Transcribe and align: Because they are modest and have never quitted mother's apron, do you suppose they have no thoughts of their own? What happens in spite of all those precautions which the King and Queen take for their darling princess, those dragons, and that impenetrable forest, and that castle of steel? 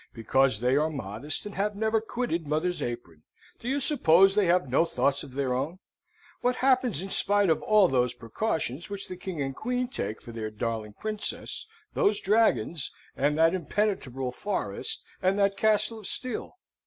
Because 0.15 0.61
they 0.61 0.75
are 0.77 0.89
modest 0.89 1.45
and 1.45 1.53
have 1.53 1.75
never 1.75 2.01
quitted 2.01 2.47
mother's 2.47 2.81
apron, 2.81 3.21
do 3.59 3.67
you 3.67 3.79
suppose 3.79 4.33
they 4.33 4.47
have 4.47 4.67
no 4.67 4.83
thoughts 4.83 5.21
of 5.21 5.35
their 5.35 5.53
own? 5.53 5.77
What 6.39 6.55
happens 6.55 7.03
in 7.03 7.11
spite 7.11 7.51
of 7.51 7.61
all 7.61 7.87
those 7.87 8.15
precautions 8.15 8.89
which 8.89 9.07
the 9.07 9.15
King 9.15 9.43
and 9.43 9.55
Queen 9.55 9.87
take 9.87 10.19
for 10.19 10.31
their 10.31 10.49
darling 10.49 10.93
princess, 10.93 11.67
those 11.93 12.19
dragons, 12.19 12.91
and 13.15 13.37
that 13.37 13.53
impenetrable 13.53 14.31
forest, 14.31 15.03
and 15.21 15.37
that 15.37 15.55
castle 15.55 15.99
of 15.99 16.07
steel? 16.07 16.57